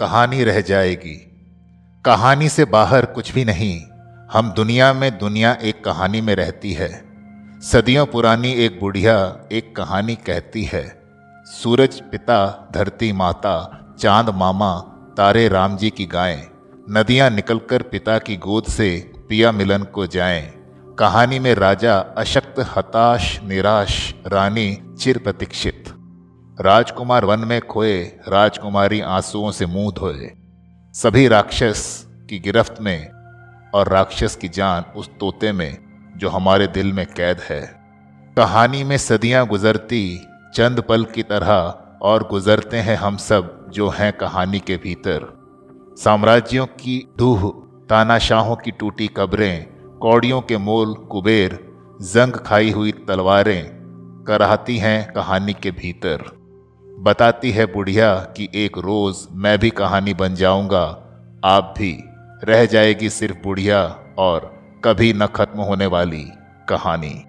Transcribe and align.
कहानी 0.00 0.44
रह 0.44 0.60
जाएगी। 0.60 1.14
कहानी 2.04 2.48
से 2.48 2.64
बाहर 2.64 3.06
कुछ 3.06 3.32
भी 3.32 3.44
नहीं, 3.44 3.80
हम 4.32 4.52
दुनिया 4.52 4.92
में 4.92 5.18
दुनिया 5.18 5.52
एक 5.62 5.84
कहानी 5.84 6.20
में 6.20 6.34
रहती 6.34 6.72
है। 6.72 7.04
सदियों 7.60 8.06
पुरानी 8.06 8.52
एक 8.52 8.80
बुढ़िया 8.80 9.48
एक 9.52 9.76
कहानी 9.76 10.14
कहती 10.14 10.64
है, 10.64 11.02
सूरज 11.46 12.00
पिता, 12.00 12.68
धरती 12.74 13.12
माता, 13.12 13.56
चाँद 13.98 14.30
मामा, 14.30 14.78
तारे 15.16 15.48
राम 15.48 15.76
जी 15.76 15.90
की 15.90 16.06
गायें, 16.06 16.46
नदियाँ 16.90 17.30
निकलकर 17.30 17.82
पिता 17.82 18.18
की 18.18 18.36
गोद 18.36 18.64
से 18.64 19.12
पिया 19.28 19.52
मिलन 19.52 19.82
को 19.82 20.06
जाएँ 20.06 20.52
कहानी 20.98 21.38
में 21.38 21.54
राजा 21.54 21.98
अशक्त, 21.98 22.72
हताश, 22.76 23.40
निराश, 23.44 24.14
रानी 24.26 24.96
चिर 24.98 25.18
प्रतीक्षित। 25.18 25.84
राजकुमार 26.60 27.24
वन 27.24 27.38
में 27.38 27.60
खोए 27.60 28.02
राजकुमारी 28.28 29.00
आंसुओं 29.00 29.50
से 29.50 29.66
मुँह 29.66 29.92
धोए। 29.92 30.30
सभी 30.92 31.28
राक्षस 31.28 32.06
की 32.30 32.38
गिरफ्त 32.38 32.74
में 32.80 33.10
और 33.74 33.88
राक्षस 33.88 34.36
की 34.36 34.48
जान 34.48 34.84
उस 34.96 35.08
तोते 35.08 35.52
में 35.52 35.78
जो 36.16 36.28
हमारे 36.28 36.66
दिल 36.66 36.92
में 36.92 37.06
कैद 37.06 37.40
है। 37.40 37.60
कहानी 38.36 38.84
में 38.84 38.96
सदियाँ 38.96 39.46
गुजरती, 39.46 40.20
चंद 40.54 40.80
पल 40.80 41.04
की 41.04 41.22
तरह 41.22 41.74
और 42.02 42.28
गुजरते 42.28 42.76
हैं 42.76 42.96
हम 42.96 43.16
सब 43.16 43.70
जो 43.70 43.88
हैं 43.88 44.12
कहानी 44.12 44.58
के 44.58 44.76
भीतर। 44.76 45.26
साम्राज्यों 45.98 46.66
की 46.66 47.08
डूह 47.18 47.50
तानाशाहों 47.88 48.56
की 48.56 48.70
टूटी 48.70 49.06
कब्रें, 49.06 49.66
कौड़ियों 49.98 50.40
के 50.40 50.56
मोल, 50.56 50.94
कुबेर, 50.94 51.58
जंग 52.02 52.32
खाई 52.32 52.70
हुई 52.70 52.92
तलवारें, 52.92 53.70
कराहती 54.28 54.78
हैं 54.78 55.12
कहानी 55.12 55.52
के 55.52 55.70
भीतर। 55.70 56.43
बताती 57.04 57.50
है 57.50 57.66
बुढ़िया 57.66 58.14
कि 58.14 58.48
एक 58.54 58.78
रोज 58.78 59.16
मैं 59.32 59.58
भी 59.58 59.70
कहानी 59.70 60.14
बन 60.14 60.34
जाऊँगा। 60.34 60.84
आप 61.44 61.74
भी। 61.78 62.04
रह 62.44 62.66
जाएगी 62.66 63.10
सिर्फ़ 63.10 63.36
बुढ़िया 63.44 63.98
और 64.18 64.54
कभी 64.84 65.12
न 65.12 65.26
खत्म 65.26 65.60
होने 65.60 65.86
वाली 65.86 66.24
कहानी। 66.68 67.24